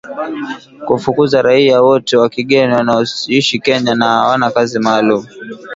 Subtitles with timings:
[0.87, 5.25] Kufukuza raia wote wa kigeni wanaoishi Kenya na hawana kazi maalum